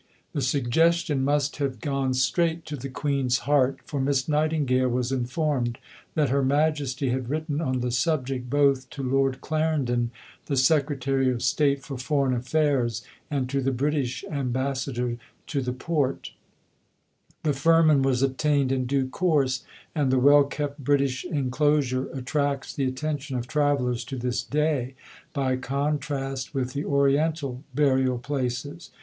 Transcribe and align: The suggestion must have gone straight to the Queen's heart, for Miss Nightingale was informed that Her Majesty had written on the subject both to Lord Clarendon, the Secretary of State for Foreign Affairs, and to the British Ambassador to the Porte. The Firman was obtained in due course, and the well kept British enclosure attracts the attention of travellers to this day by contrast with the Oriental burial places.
The 0.33 0.41
suggestion 0.41 1.23
must 1.23 1.57
have 1.57 1.79
gone 1.79 2.15
straight 2.15 2.65
to 2.65 2.75
the 2.75 2.89
Queen's 2.89 3.37
heart, 3.45 3.81
for 3.85 4.01
Miss 4.01 4.27
Nightingale 4.27 4.89
was 4.89 5.11
informed 5.11 5.77
that 6.15 6.29
Her 6.31 6.41
Majesty 6.43 7.09
had 7.09 7.29
written 7.29 7.61
on 7.61 7.81
the 7.81 7.91
subject 7.91 8.49
both 8.49 8.89
to 8.89 9.03
Lord 9.03 9.41
Clarendon, 9.41 10.09
the 10.47 10.57
Secretary 10.57 11.29
of 11.29 11.43
State 11.43 11.83
for 11.83 11.99
Foreign 11.99 12.33
Affairs, 12.33 13.03
and 13.29 13.47
to 13.51 13.61
the 13.61 13.71
British 13.71 14.23
Ambassador 14.31 15.17
to 15.45 15.61
the 15.61 15.71
Porte. 15.71 16.31
The 17.43 17.53
Firman 17.53 18.01
was 18.01 18.23
obtained 18.23 18.71
in 18.71 18.87
due 18.87 19.07
course, 19.07 19.63
and 19.93 20.09
the 20.11 20.17
well 20.17 20.45
kept 20.45 20.83
British 20.83 21.25
enclosure 21.25 22.07
attracts 22.11 22.73
the 22.73 22.85
attention 22.85 23.37
of 23.37 23.47
travellers 23.47 24.03
to 24.05 24.17
this 24.17 24.41
day 24.41 24.95
by 25.31 25.57
contrast 25.57 26.55
with 26.55 26.73
the 26.73 26.85
Oriental 26.85 27.63
burial 27.75 28.17
places. 28.17 28.89